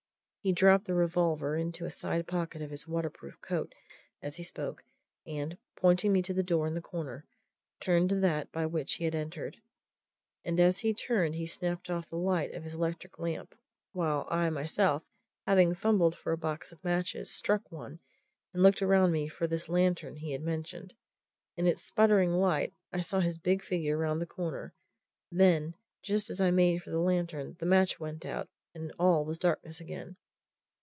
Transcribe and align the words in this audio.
He 0.43 0.51
dropped 0.53 0.85
the 0.85 0.95
revolver 0.95 1.55
into 1.55 1.85
a 1.85 1.91
side 1.91 2.25
pocket 2.25 2.63
of 2.63 2.71
his 2.71 2.87
waterproof 2.87 3.39
coat 3.41 3.75
as 4.23 4.37
he 4.37 4.43
spoke, 4.43 4.83
and, 5.27 5.55
pointing 5.75 6.11
me 6.11 6.23
to 6.23 6.33
the 6.33 6.41
door 6.41 6.65
in 6.65 6.73
the 6.73 6.81
corner, 6.81 7.27
turned 7.79 8.09
to 8.09 8.15
that 8.21 8.51
by 8.51 8.65
which 8.65 8.95
he 8.95 9.03
had 9.03 9.13
entered. 9.13 9.57
And 10.43 10.59
as 10.59 10.79
he 10.79 10.95
turned 10.95 11.35
he 11.35 11.45
snapped 11.45 11.91
off 11.91 12.09
the 12.09 12.15
light 12.17 12.55
of 12.55 12.63
his 12.63 12.73
electric 12.73 13.19
lamp, 13.19 13.53
while 13.91 14.25
I 14.31 14.49
myself, 14.49 15.03
having 15.45 15.75
fumbled 15.75 16.15
for 16.17 16.31
a 16.31 16.37
box 16.39 16.71
of 16.71 16.83
matches, 16.83 17.29
struck 17.31 17.71
one 17.71 17.99
and 18.51 18.63
looked 18.63 18.81
around 18.81 19.11
me 19.11 19.27
for 19.27 19.45
this 19.45 19.69
lantern 19.69 20.15
he 20.15 20.31
had 20.31 20.41
mentioned. 20.41 20.95
In 21.55 21.67
its 21.67 21.83
spluttering 21.83 22.31
light 22.31 22.73
I 22.91 23.01
saw 23.01 23.19
his 23.19 23.37
big 23.37 23.61
figure 23.61 23.95
round 23.95 24.19
the 24.19 24.25
corner 24.25 24.73
then, 25.31 25.75
just 26.01 26.31
as 26.31 26.41
I 26.41 26.49
made 26.49 26.81
for 26.81 26.89
the 26.89 26.97
lantern, 26.97 27.57
the 27.59 27.67
match 27.67 27.99
went 27.99 28.25
out 28.25 28.49
and 28.73 28.91
all 28.97 29.23
was 29.23 29.37
darkness 29.37 29.79
again. 29.79 30.15